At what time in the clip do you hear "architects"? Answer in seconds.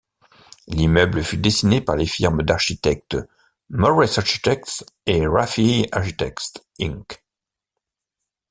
4.17-4.83, 5.91-6.65